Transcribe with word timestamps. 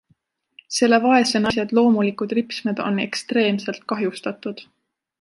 Selle 0.77 0.99
vaese 1.03 1.37
naise 1.43 1.67
loomulikud 1.79 2.35
ripsmed 2.39 2.83
on 2.87 3.01
ekstreemselt 3.07 3.87
kahjustatud. 3.95 4.67